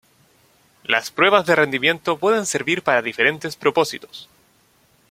Las 0.83 1.11
pruebas 1.11 1.45
de 1.45 1.53
rendimiento 1.55 2.17
pueden 2.17 2.47
servir 2.47 2.81
para 2.81 3.03
diferentes 3.03 3.55
propósitos. 3.55 4.27